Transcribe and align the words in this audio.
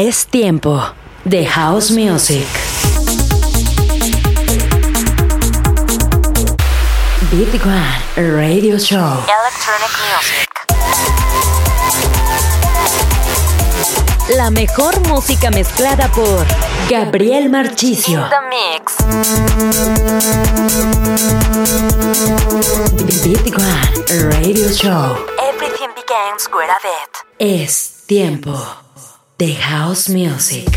Es 0.00 0.28
tiempo 0.28 0.80
de 1.24 1.44
House 1.44 1.90
Music. 1.90 2.46
Beat 7.32 7.52
One 7.66 8.04
Radio 8.16 8.78
Show. 8.78 9.24
Electronic 9.26 9.90
music. 10.06 10.48
La 14.36 14.50
mejor 14.50 15.00
música 15.08 15.50
mezclada 15.50 16.06
por 16.12 16.46
Gabriel 16.88 17.50
Marchicio. 17.50 18.24
The 18.28 18.36
mix. 18.50 18.98
Beat 23.24 23.52
One 23.52 24.30
Radio 24.30 24.68
Show. 24.72 25.16
Everything 25.52 25.90
begins 25.96 26.48
with 26.52 26.70
a 26.70 26.78
beat. 26.84 27.24
Es 27.40 28.04
tiempo 28.06 28.87
de 29.38 29.54
House 29.54 30.08
Music. 30.08 30.68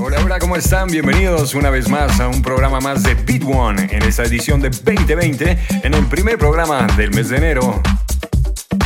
Hola, 0.00 0.20
hola, 0.24 0.38
¿cómo 0.38 0.56
están? 0.56 0.88
Bienvenidos 0.88 1.54
una 1.54 1.68
vez 1.68 1.88
más 1.88 2.18
a 2.20 2.28
un 2.28 2.40
programa 2.40 2.80
más 2.80 3.02
de 3.02 3.14
Beat 3.14 3.42
One 3.44 3.88
en 3.90 4.02
esta 4.02 4.24
edición 4.24 4.60
de 4.60 4.70
2020, 4.70 5.58
en 5.82 5.94
el 5.94 6.06
primer 6.06 6.38
programa 6.38 6.86
del 6.96 7.10
mes 7.10 7.28
de 7.28 7.36
enero. 7.36 7.82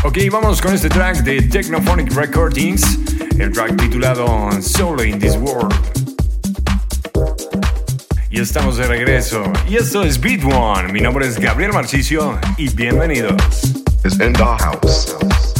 Ok, 0.02 0.18
vamos 0.30 0.60
con 0.60 0.74
este 0.74 0.88
track 0.88 1.18
de 1.18 1.42
Technophonic 1.42 2.12
Recordings, 2.12 2.98
el 3.38 3.52
track 3.52 3.76
titulado 3.76 4.50
Solo 4.60 5.04
in 5.04 5.20
This 5.20 5.36
World. 5.36 5.74
Y 8.30 8.40
estamos 8.40 8.76
de 8.76 8.88
regreso. 8.88 9.44
Y 9.68 9.76
esto 9.76 10.02
es 10.02 10.20
Beat 10.20 10.42
One. 10.44 10.92
Mi 10.92 11.00
nombre 11.00 11.26
es 11.26 11.38
Gabriel 11.38 11.72
Marchicio 11.72 12.40
y 12.56 12.68
bienvenidos. 12.70 13.82
is 14.04 14.18
in 14.20 14.32
the 14.32 14.44
house. 14.44 15.51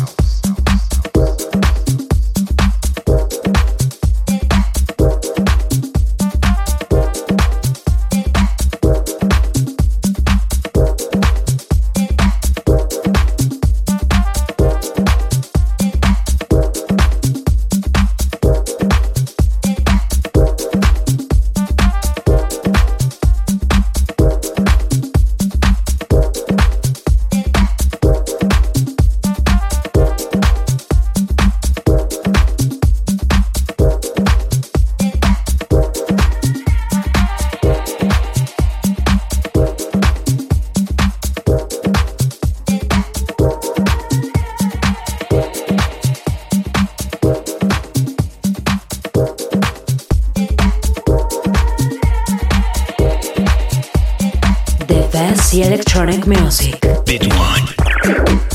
Best 55.13 55.53
electronic 55.53 56.27
music. 56.27 56.81
Bit 57.05 57.27
one. 57.35 58.52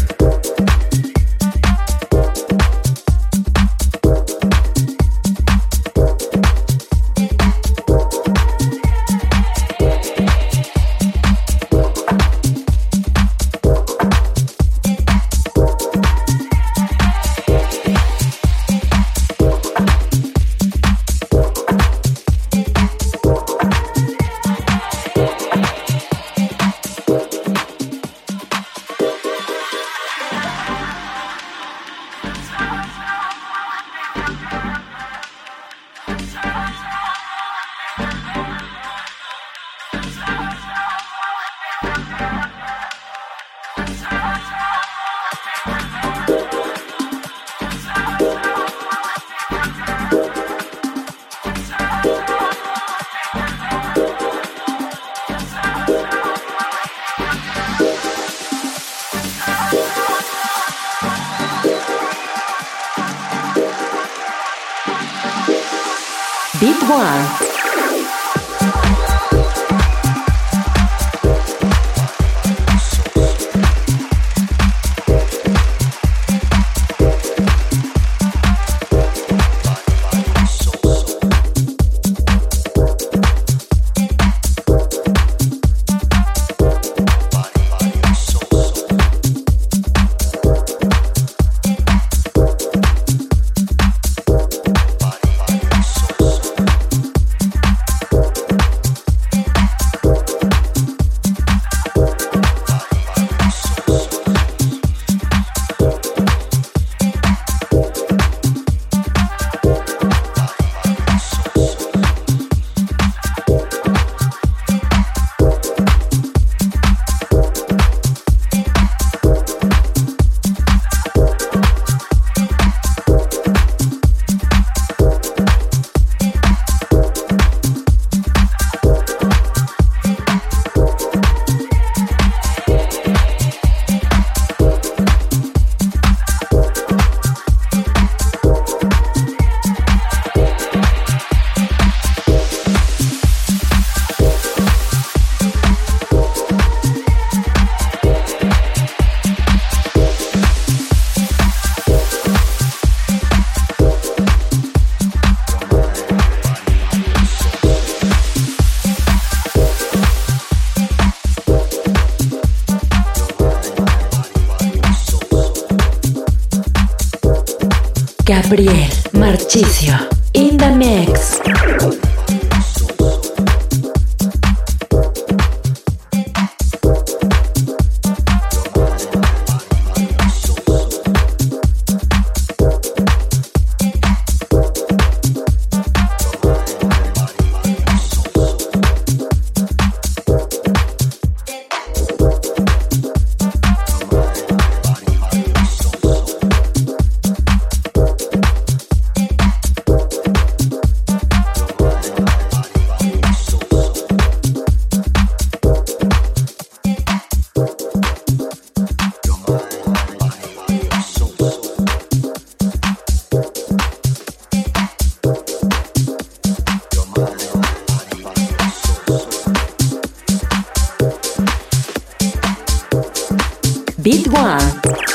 Beat 224.08 224.26
One. 224.28 225.07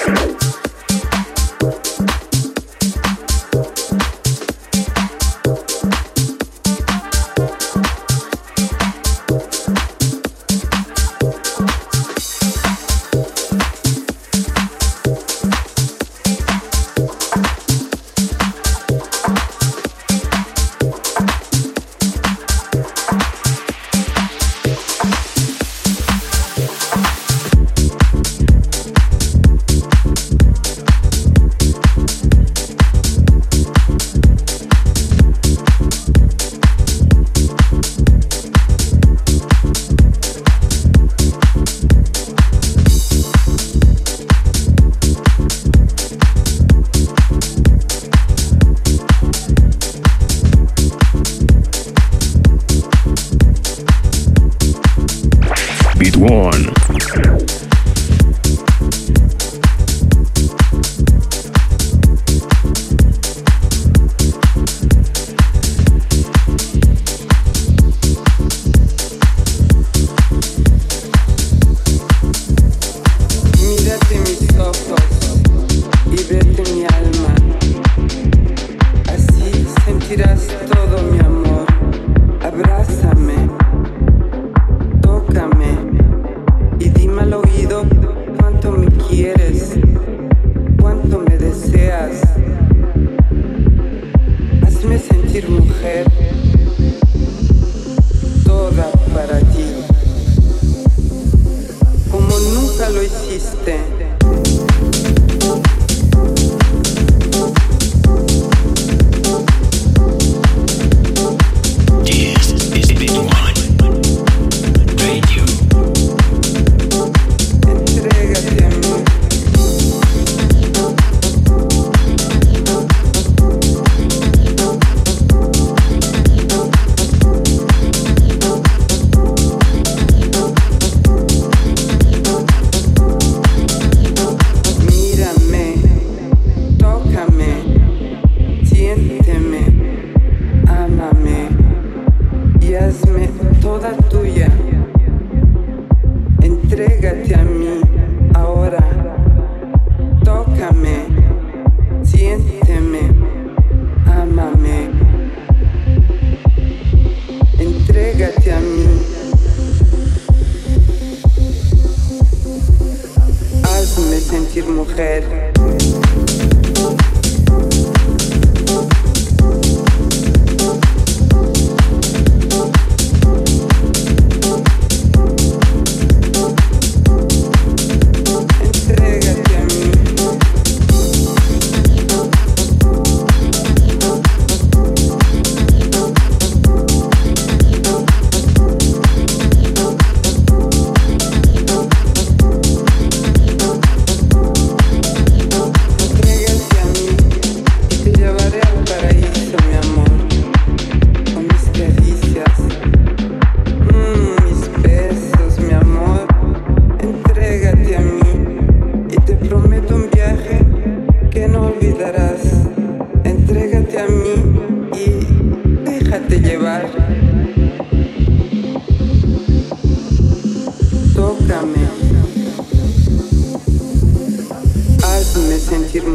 Lo 102.93 103.03
hiciste. 103.03 104.02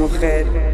Mujer. 0.08 0.67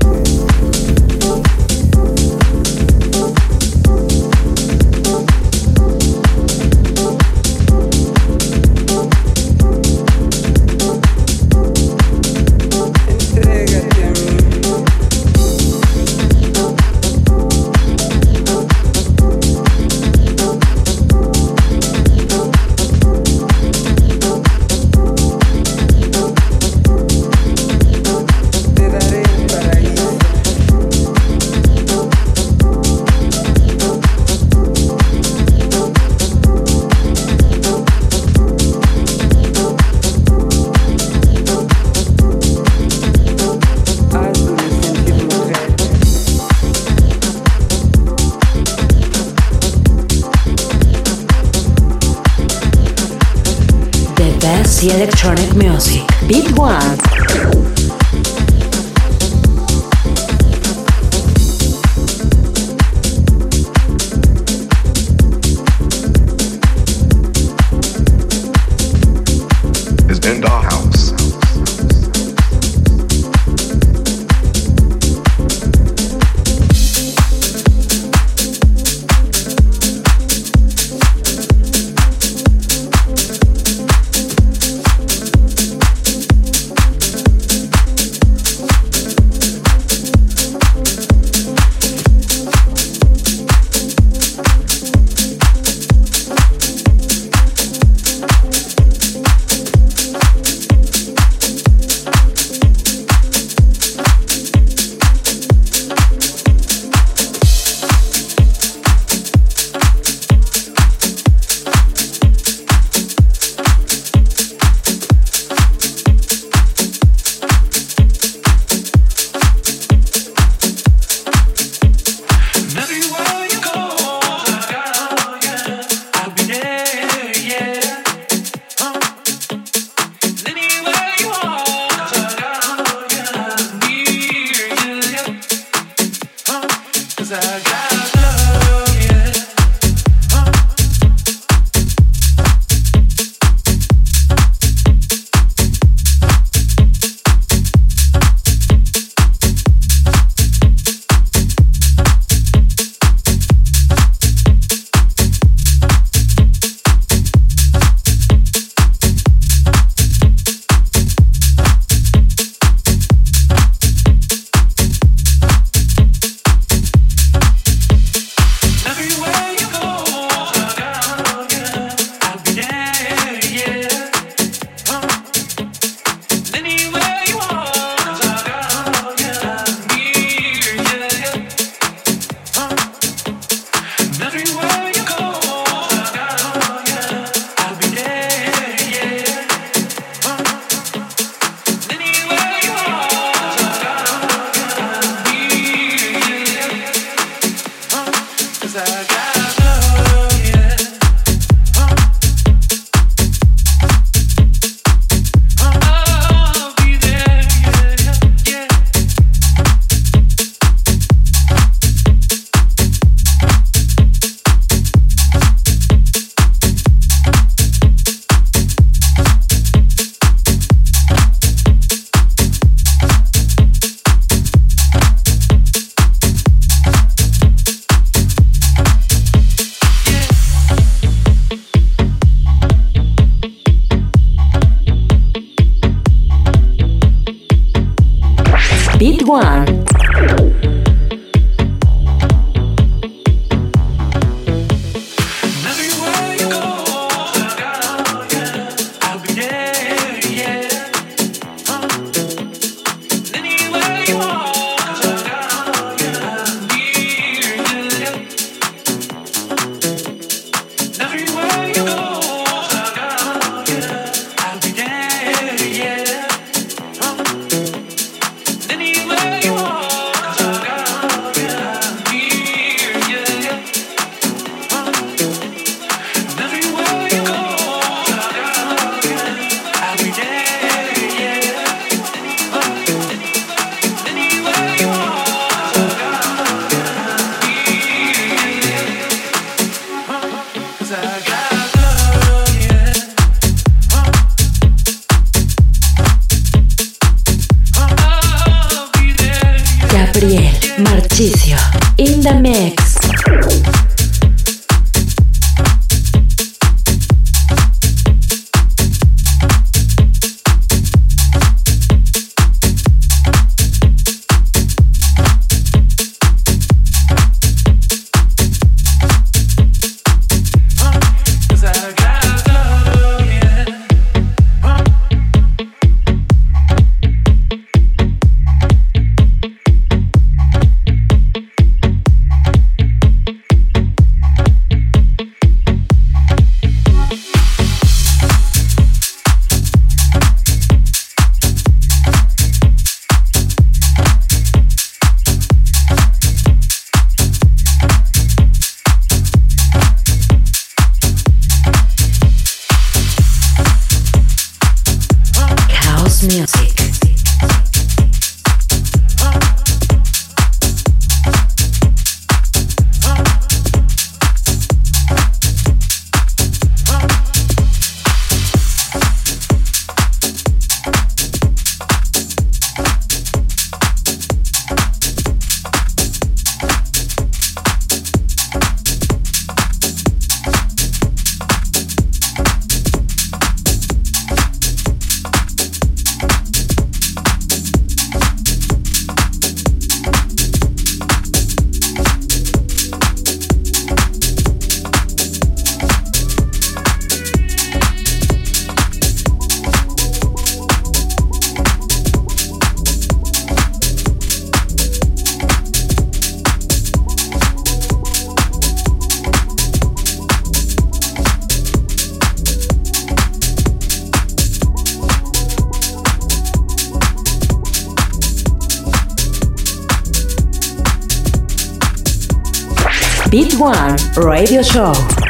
Radio 424.16 424.62
Show. 424.62 425.23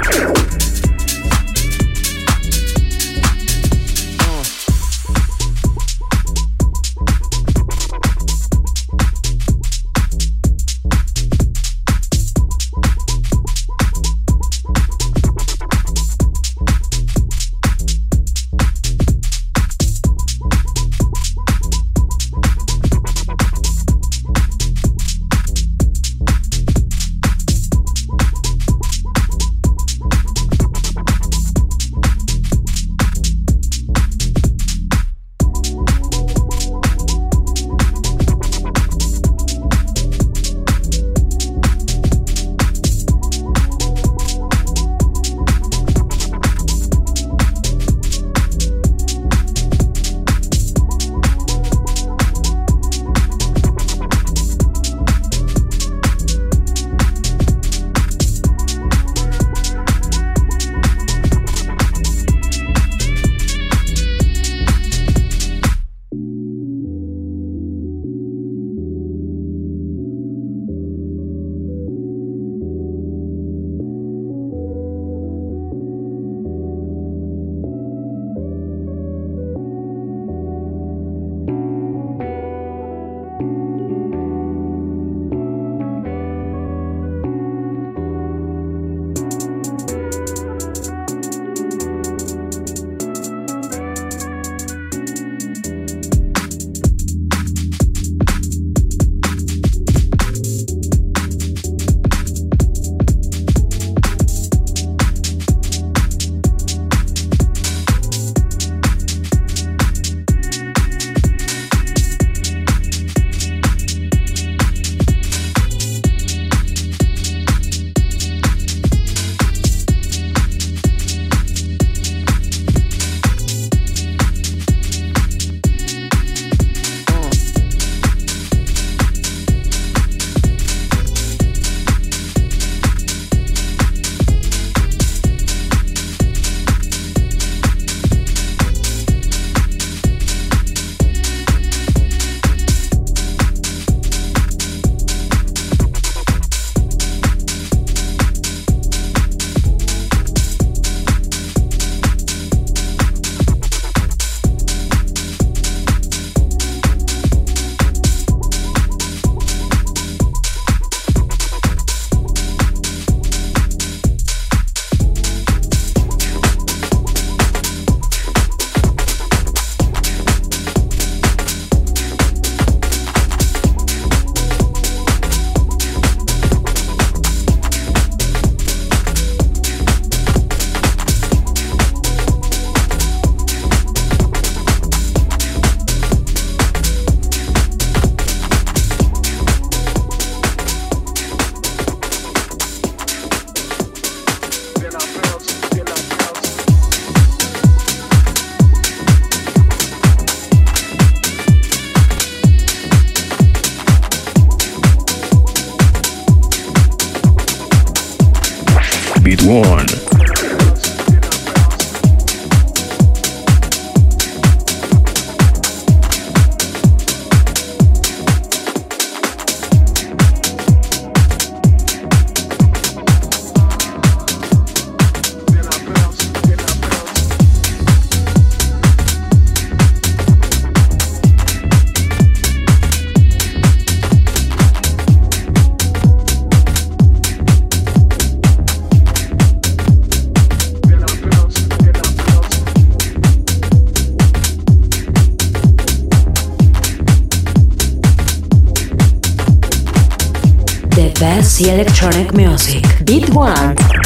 Electronic 251.70 252.34
music. 252.34 252.84
Beat 253.06 253.30
One. 253.34 254.03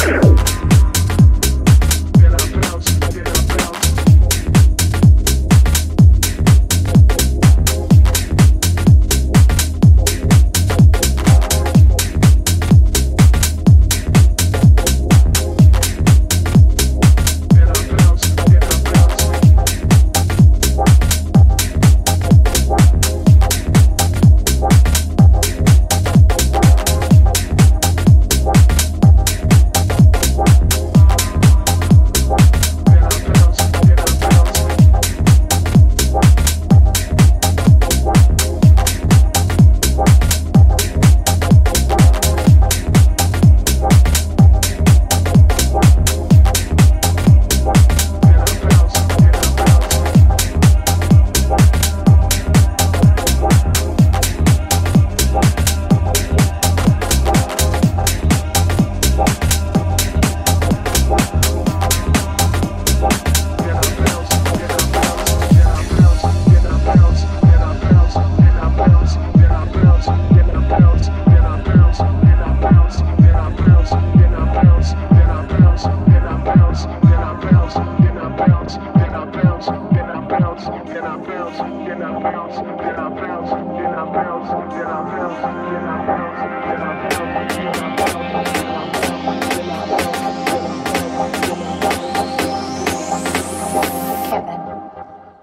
Kevin 94.28 94.60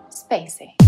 Spacey. 0.10 0.85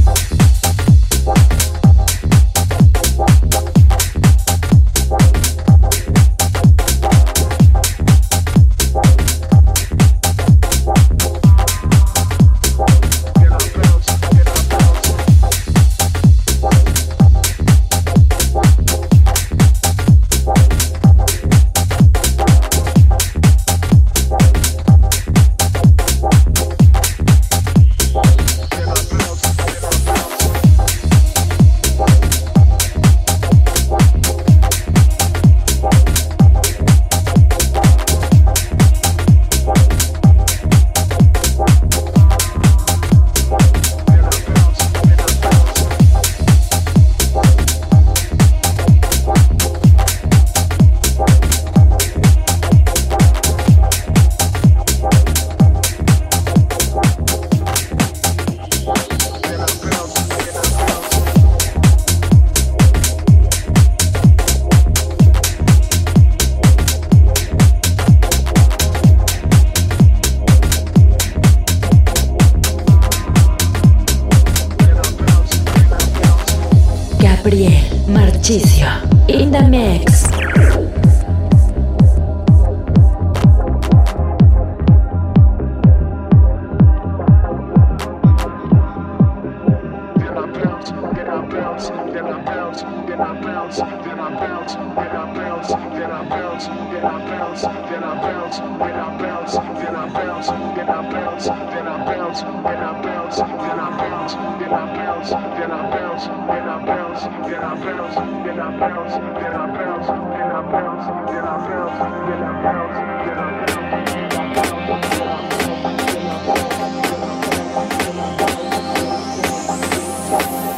I 98.07 98.15
bounce, 98.21 98.57
then 98.59 98.81
I 98.81 99.17
bounce, 99.19 99.53
then 99.53 99.95
I 99.95 100.07
bounce, 100.07 100.47
then 100.47 100.89
I 100.89 101.11
bounce, 101.11 101.45
then 101.45 101.87
I 101.87 102.05
bounce, 102.05 102.39
then 102.41 102.55
I 102.55 103.01
bounce, 103.03 103.35
then 103.35 103.51
I 103.51 103.97
bounce, 103.97 104.33
then 104.33 104.63
I 104.63 104.95
bounce, 104.95 105.29
then 105.31 105.71
I 105.71 105.91
bounce, 105.91 106.25
then 106.25 106.61
I 106.63 106.85
bounce, 106.85 107.23
then 107.23 107.59
I 107.59 107.75
bounce, 107.75 108.07
then 108.07 108.59
I 108.59 108.79
bounce, 108.79 108.79
then 108.79 108.79
I 108.79 108.79
bounce, 108.79 109.15
then 109.17 109.51
I 109.51 109.71
bounce, 109.81 110.07
then 110.07 110.47
I 110.47 110.71
bounce, 110.71 111.05
then 111.05 111.43
I 111.43 111.61
bounce, 111.67 112.07
then 112.27 112.43
I 112.43 112.61
bounce. 112.61 113.07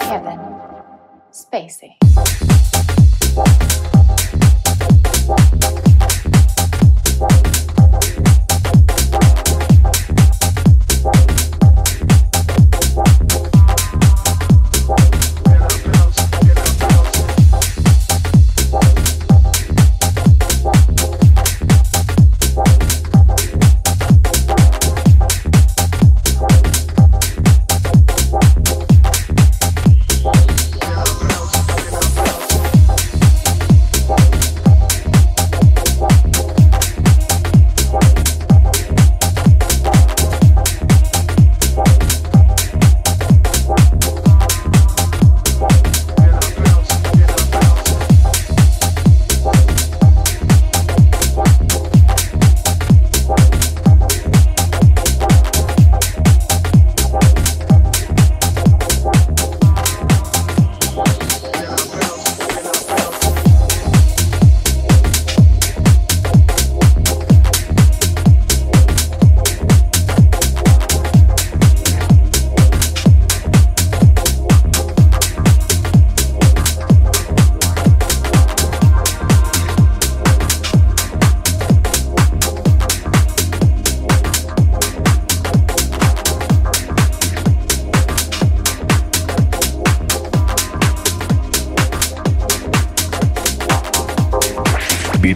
Kevin 0.10 0.42
Spacey. 1.32 1.94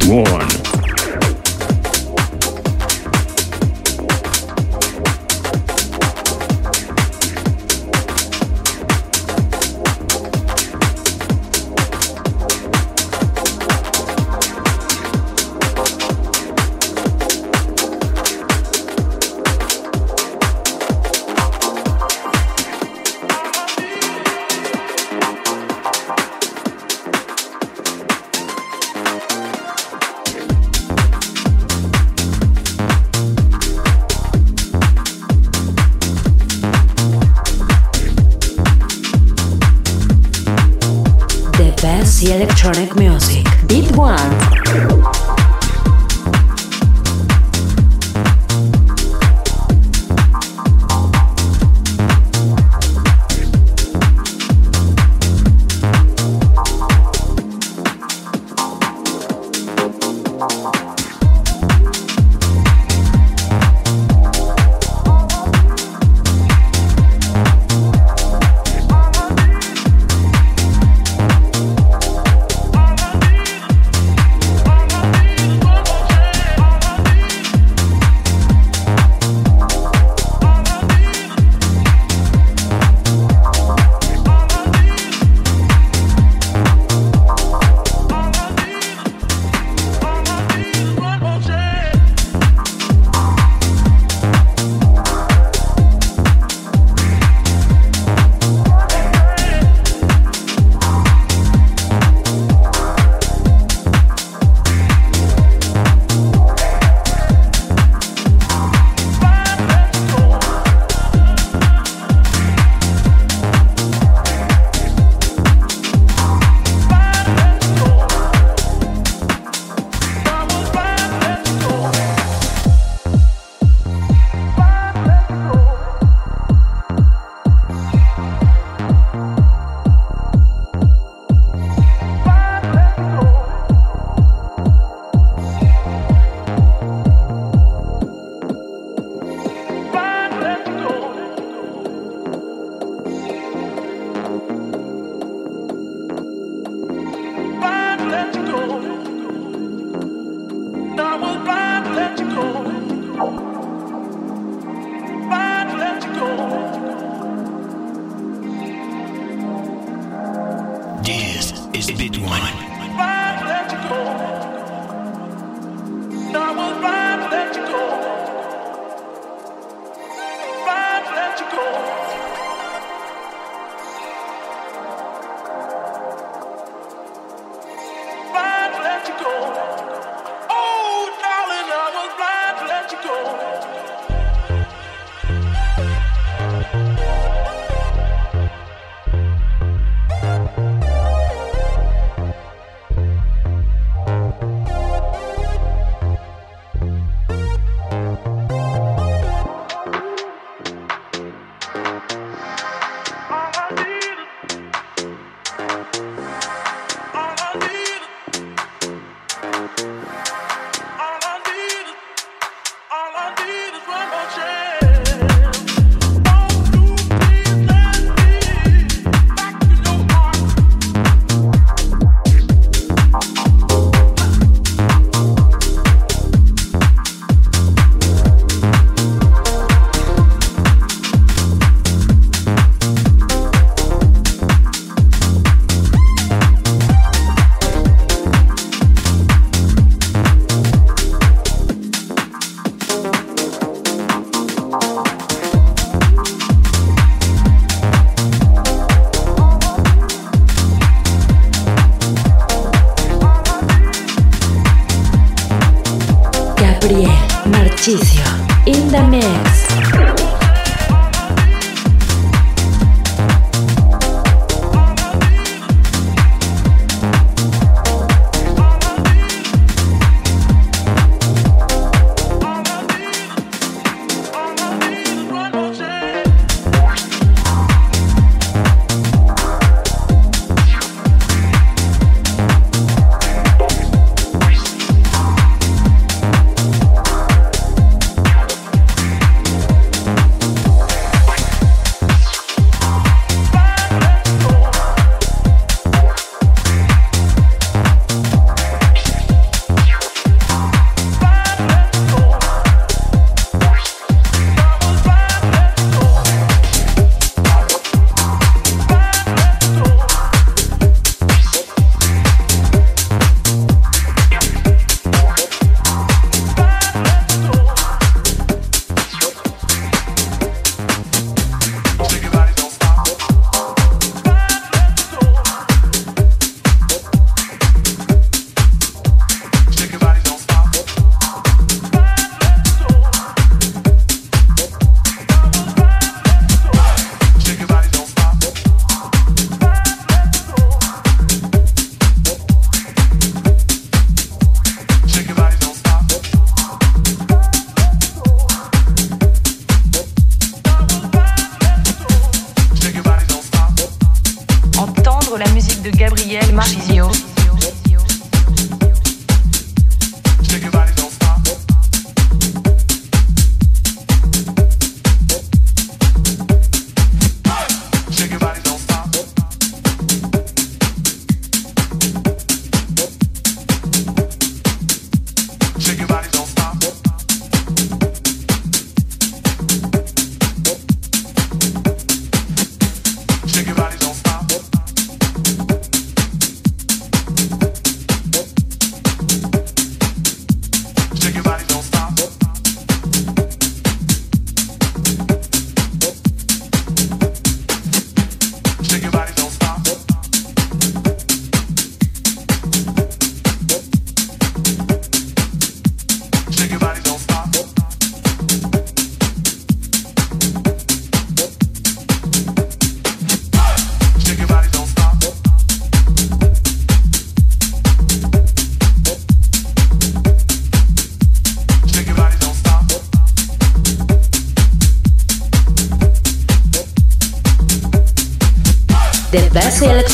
warned. 0.08 0.53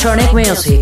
Electronic 0.02 0.34
music. 0.34 0.79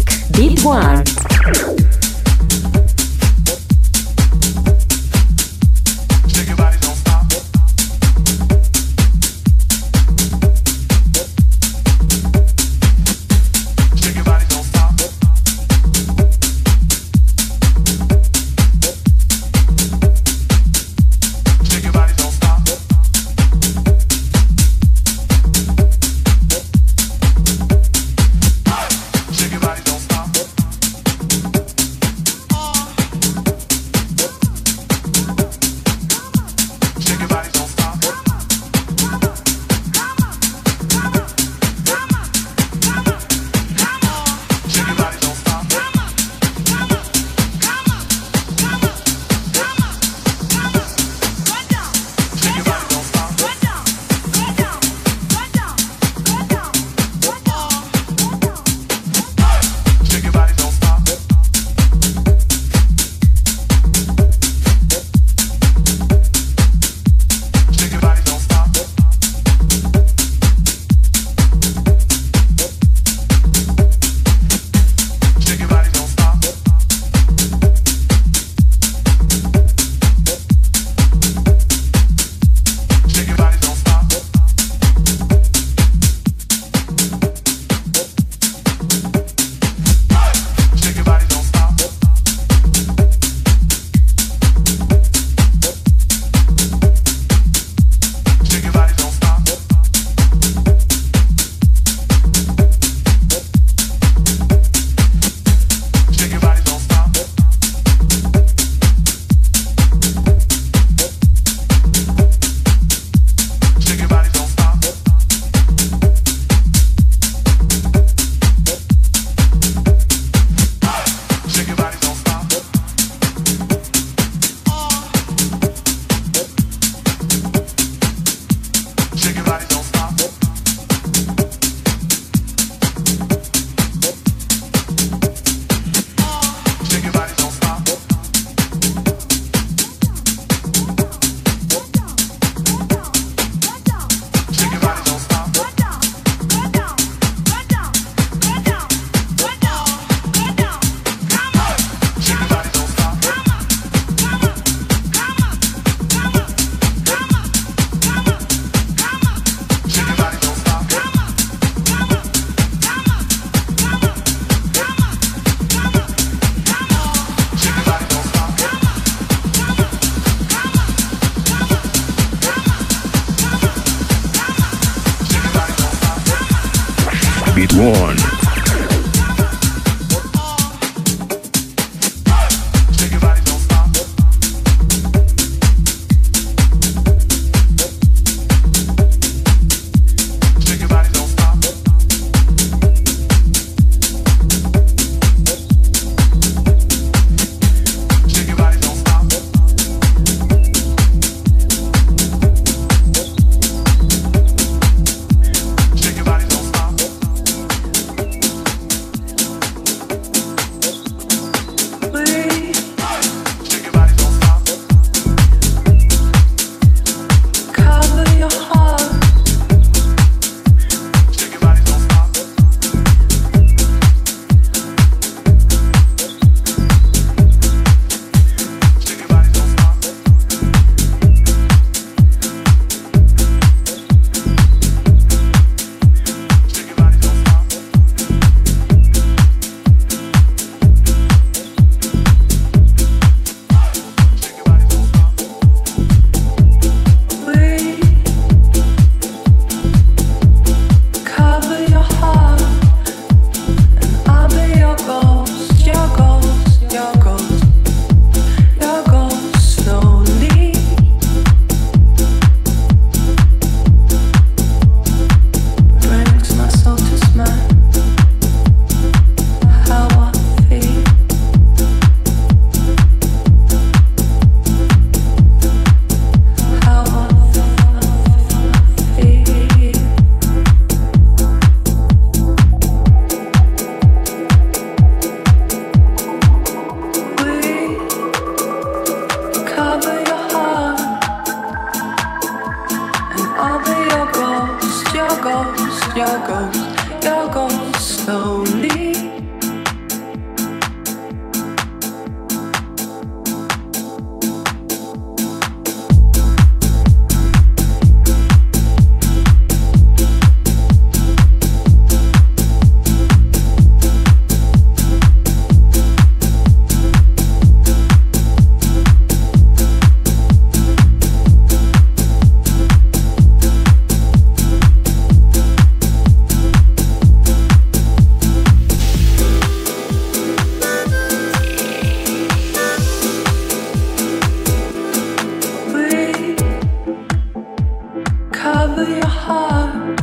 cover 338.73 339.09
your 339.09 339.27
heart, 339.27 340.21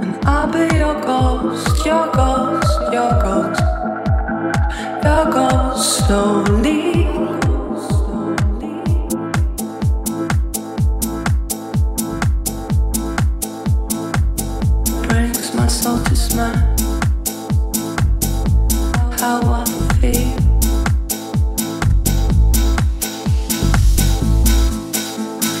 and 0.00 0.12
I'll 0.24 0.50
be 0.50 0.64
your 0.82 0.98
ghost, 1.10 1.84
your 1.84 2.06
ghost, 2.20 2.80
your 2.96 3.12
ghost, 3.26 3.60
your 5.04 5.24
ghost. 5.36 6.08
Don't 6.08 6.62
need. 6.62 7.37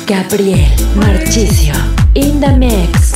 Gabriel 0.08 0.56
Marchicio 0.94 1.74
in 2.14 2.40
the 2.40 2.56
mix. 2.56 3.07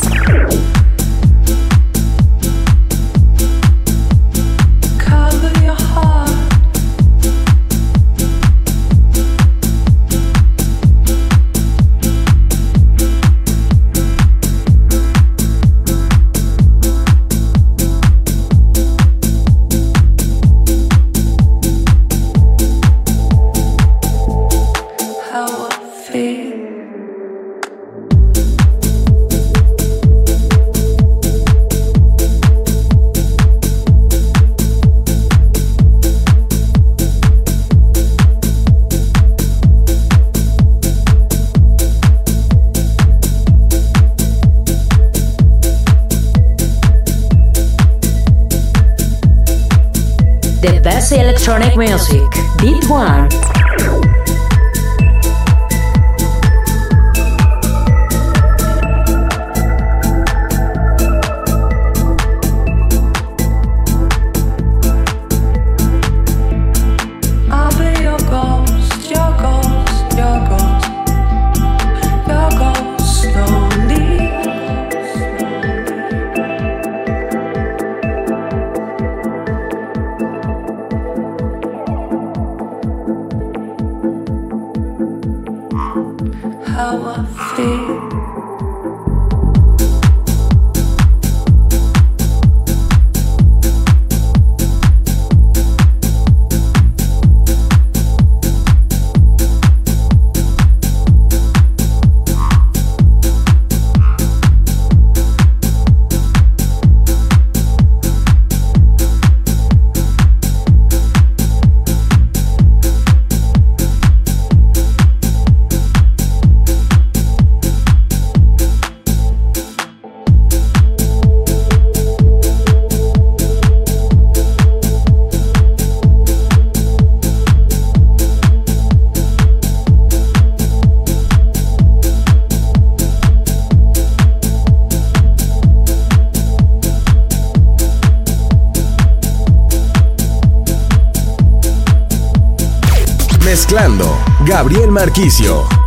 Marquicio. 144.93 145.82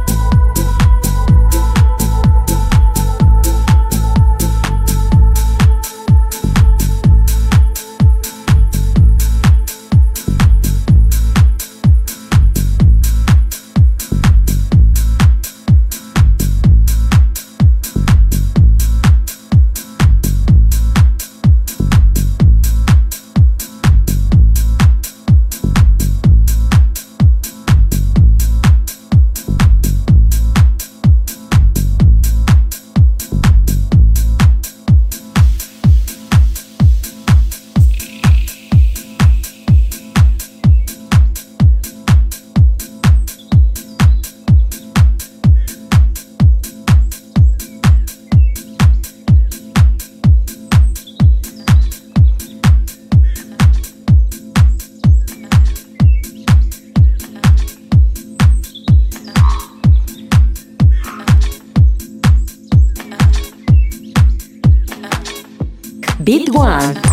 One. 66.56 67.05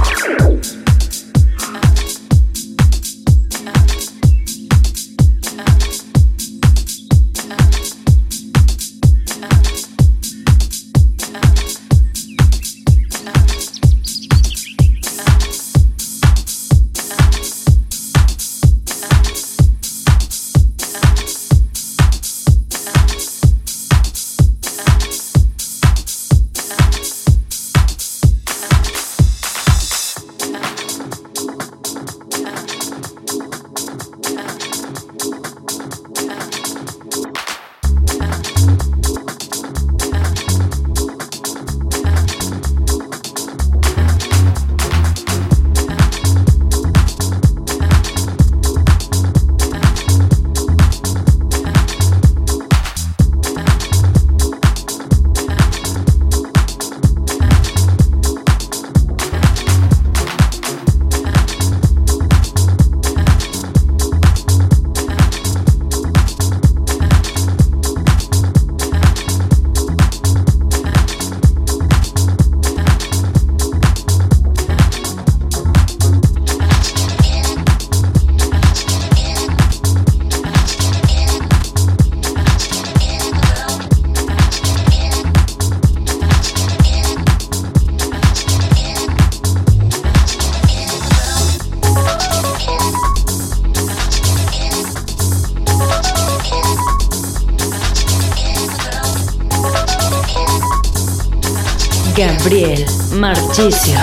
Gabriel 102.24 102.86
Marchisio. 103.11 103.99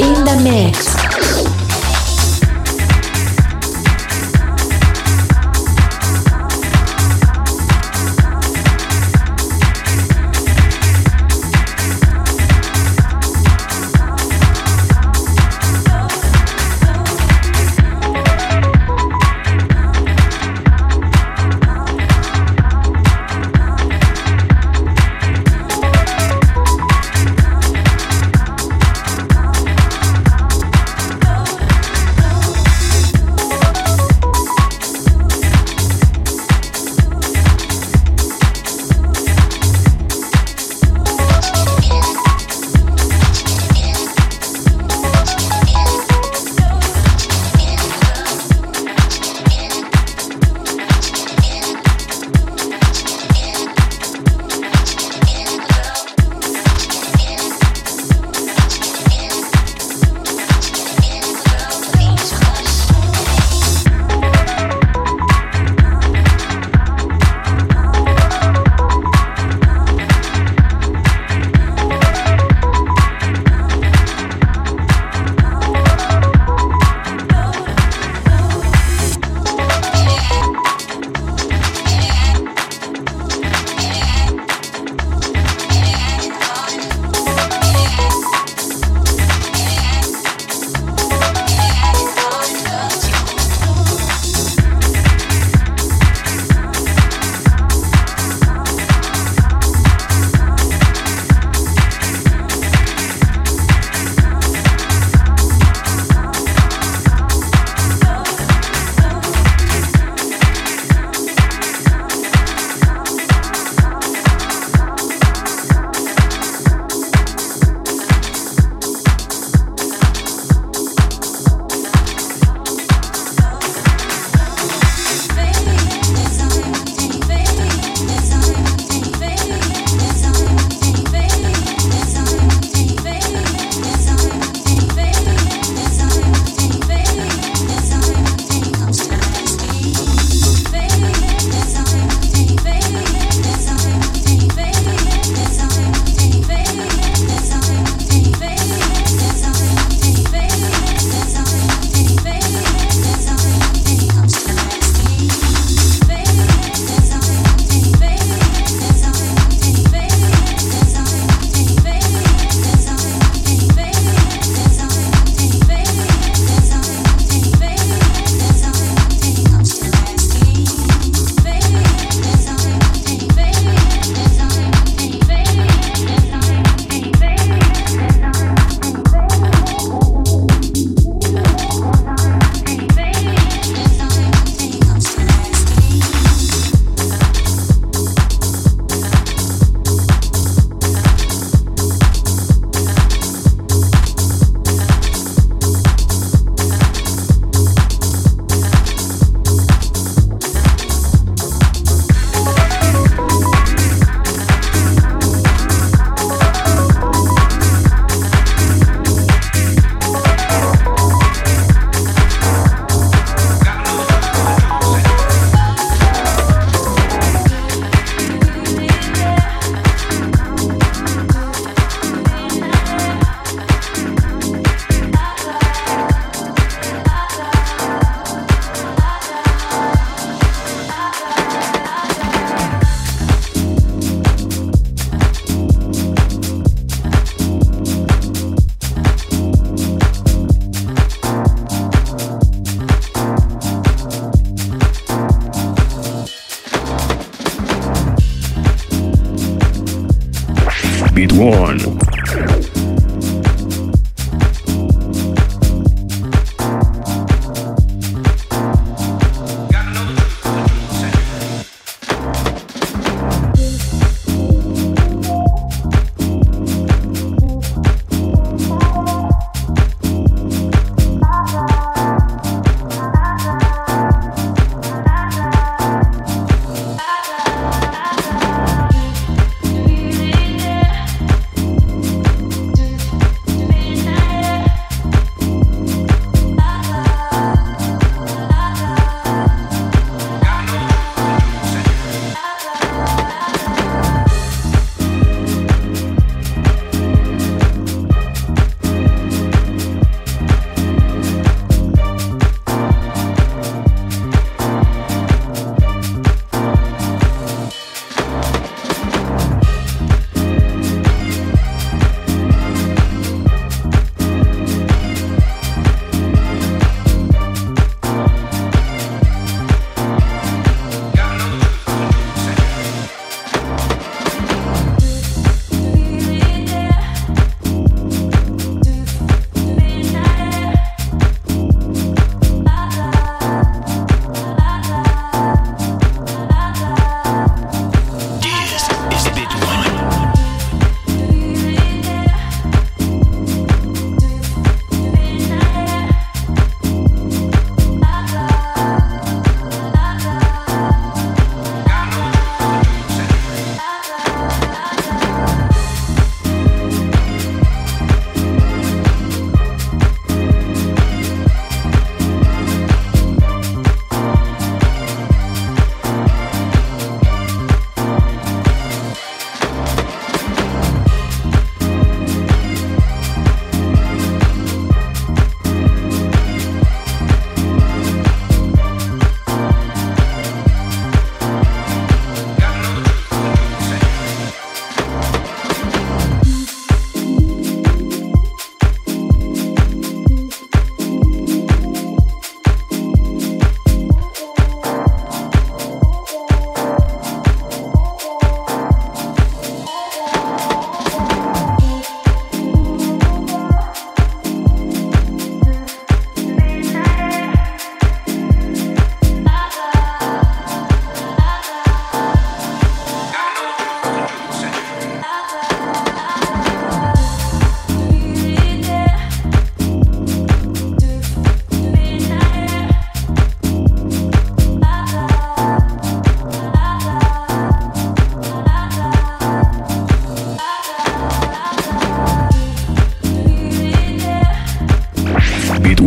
In 0.00 0.24
the 0.24 0.40
mix. 0.42 1.09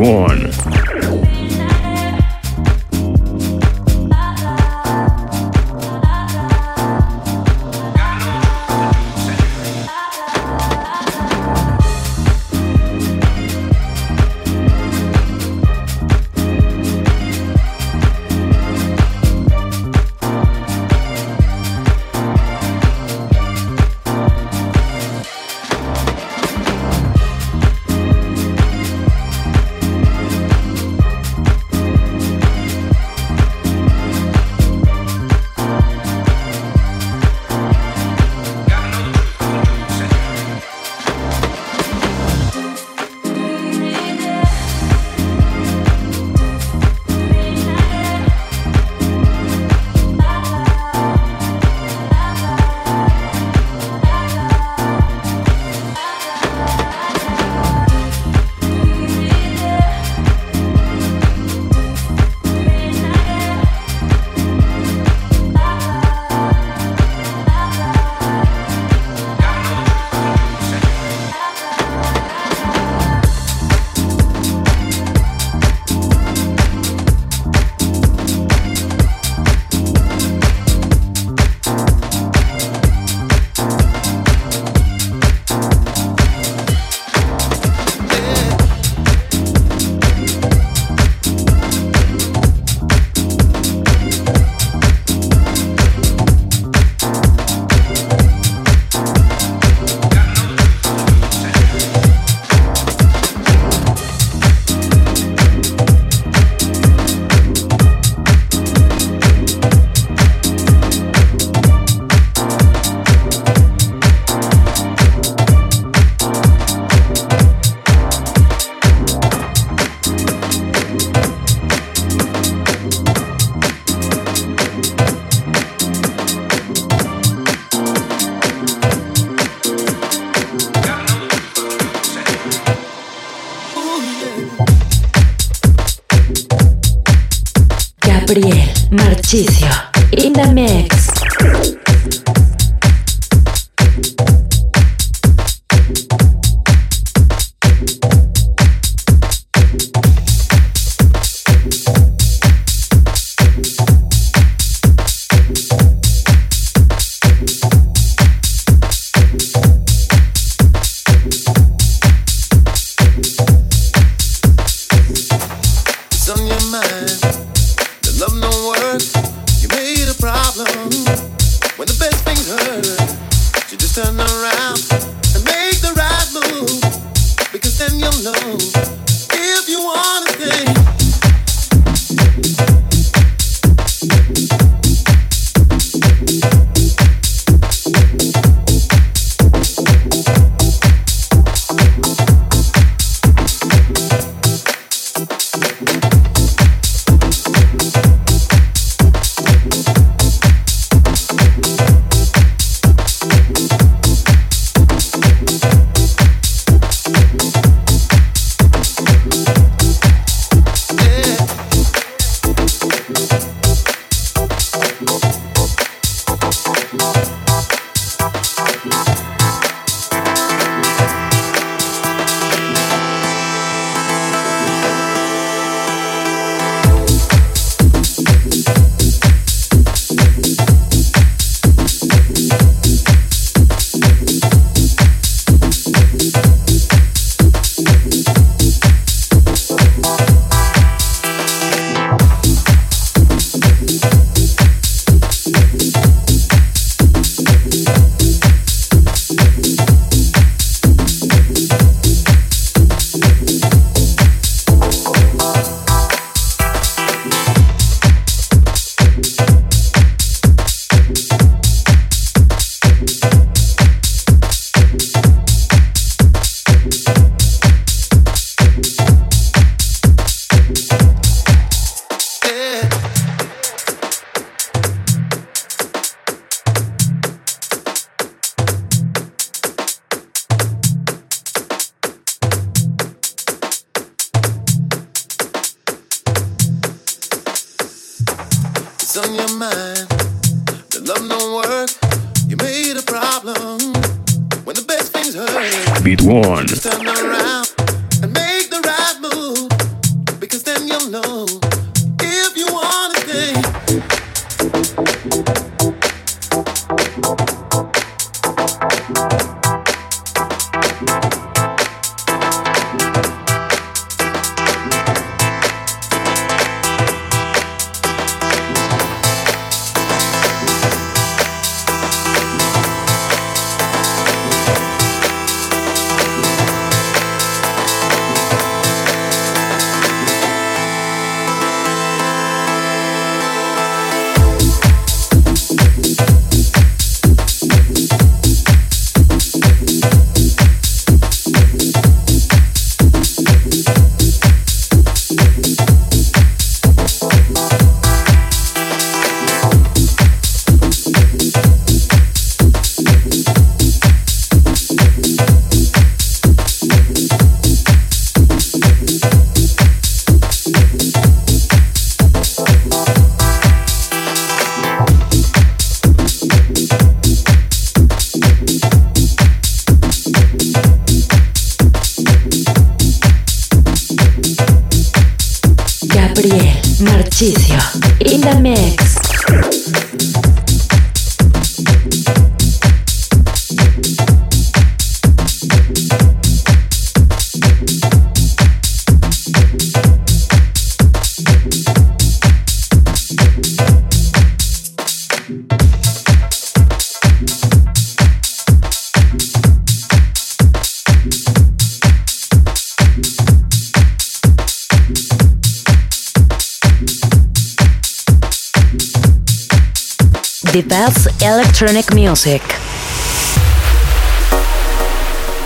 one. 0.04 0.53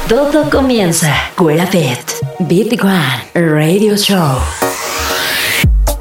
Todo 0.08 0.50
comienza. 0.50 1.14
Guerra 1.38 1.68
Beat. 1.68 2.14
Beat 2.40 2.82
One 2.82 3.30
Radio 3.36 3.96
Show. 3.96 4.40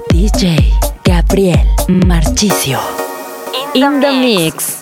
DJ 0.08 0.72
Gabriel 1.04 1.68
Marchicio. 1.88 2.80
In 3.74 4.00
the 4.00 4.12
mix. 4.12 4.75